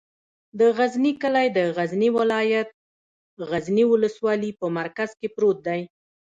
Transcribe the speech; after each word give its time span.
د 0.59 0.61
غزنی 0.77 1.13
کلی 1.21 1.47
د 1.57 1.59
غزنی 1.77 2.09
ولایت، 2.17 2.69
غزنی 3.49 3.83
ولسوالي 3.87 4.51
په 4.59 4.65
مرکز 4.77 5.09
کې 5.19 5.27
پروت 5.35 5.57
دی. 5.67 5.81